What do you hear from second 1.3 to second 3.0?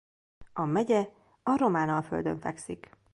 a Román-alföldön fekszik.